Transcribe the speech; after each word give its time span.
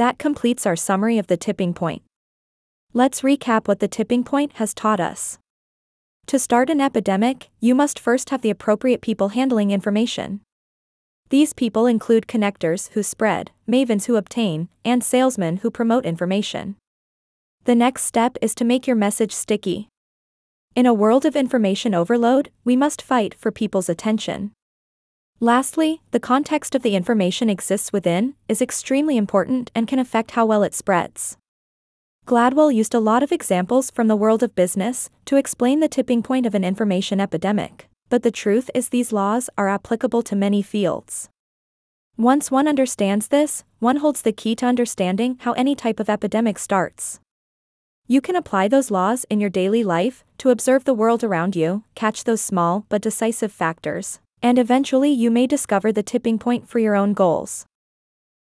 That 0.00 0.18
completes 0.18 0.64
our 0.64 0.76
summary 0.76 1.18
of 1.18 1.26
the 1.26 1.36
tipping 1.36 1.74
point. 1.74 2.00
Let's 2.94 3.20
recap 3.20 3.68
what 3.68 3.80
the 3.80 3.86
tipping 3.86 4.24
point 4.24 4.54
has 4.54 4.72
taught 4.72 4.98
us. 4.98 5.38
To 6.28 6.38
start 6.38 6.70
an 6.70 6.80
epidemic, 6.80 7.50
you 7.60 7.74
must 7.74 7.98
first 7.98 8.30
have 8.30 8.40
the 8.40 8.48
appropriate 8.48 9.02
people 9.02 9.28
handling 9.28 9.70
information. 9.70 10.40
These 11.28 11.52
people 11.52 11.84
include 11.84 12.26
connectors 12.26 12.88
who 12.92 13.02
spread, 13.02 13.50
mavens 13.68 14.06
who 14.06 14.16
obtain, 14.16 14.70
and 14.86 15.04
salesmen 15.04 15.58
who 15.58 15.70
promote 15.70 16.06
information. 16.06 16.76
The 17.64 17.74
next 17.74 18.04
step 18.04 18.38
is 18.40 18.54
to 18.54 18.64
make 18.64 18.86
your 18.86 18.96
message 18.96 19.32
sticky. 19.32 19.90
In 20.74 20.86
a 20.86 20.94
world 20.94 21.26
of 21.26 21.36
information 21.36 21.94
overload, 21.94 22.48
we 22.64 22.74
must 22.74 23.02
fight 23.02 23.34
for 23.34 23.52
people's 23.52 23.90
attention. 23.90 24.52
Lastly, 25.40 26.02
the 26.10 26.20
context 26.20 26.74
of 26.74 26.82
the 26.82 26.94
information 26.94 27.50
exists 27.50 27.92
within 27.92 28.34
is 28.48 28.62
extremely 28.62 29.16
important 29.16 29.70
and 29.74 29.88
can 29.88 29.98
affect 29.98 30.32
how 30.32 30.46
well 30.46 30.62
it 30.62 30.74
spreads. 30.74 31.36
Gladwell 32.26 32.72
used 32.72 32.94
a 32.94 33.00
lot 33.00 33.22
of 33.22 33.32
examples 33.32 33.90
from 33.90 34.06
the 34.06 34.16
world 34.16 34.42
of 34.42 34.54
business 34.54 35.10
to 35.24 35.36
explain 35.36 35.80
the 35.80 35.88
tipping 35.88 36.22
point 36.22 36.46
of 36.46 36.54
an 36.54 36.62
information 36.62 37.20
epidemic 37.20 37.90
but 38.10 38.24
the 38.24 38.30
truth 38.30 38.68
is 38.74 38.88
these 38.88 39.12
laws 39.12 39.48
are 39.56 39.68
applicable 39.68 40.20
to 40.20 40.36
many 40.36 40.60
fields. 40.60 41.30
Once 42.18 42.50
one 42.50 42.68
understands 42.68 43.28
this, 43.28 43.64
one 43.78 43.96
holds 43.96 44.20
the 44.20 44.32
key 44.32 44.54
to 44.56 44.66
understanding 44.66 45.38
how 45.40 45.52
any 45.52 45.74
type 45.74 45.98
of 45.98 46.10
epidemic 46.10 46.58
starts. 46.58 47.20
You 48.06 48.20
can 48.20 48.36
apply 48.36 48.66
those 48.68 48.90
laws 48.90 49.24
in 49.30 49.40
your 49.40 49.48
daily 49.48 49.84
life 49.84 50.24
to 50.38 50.50
observe 50.50 50.84
the 50.84 50.92
world 50.92 51.22
around 51.22 51.54
you, 51.54 51.84
catch 51.94 52.24
those 52.24 52.42
small 52.42 52.84
but 52.88 53.00
decisive 53.00 53.52
factors, 53.52 54.18
and 54.42 54.58
eventually 54.58 55.10
you 55.10 55.30
may 55.30 55.46
discover 55.46 55.92
the 55.92 56.02
tipping 56.02 56.38
point 56.38 56.68
for 56.68 56.78
your 56.78 56.94
own 56.94 57.12
goals. 57.12 57.66